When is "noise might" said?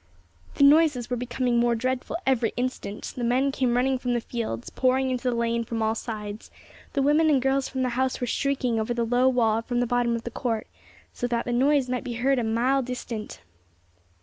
11.53-12.03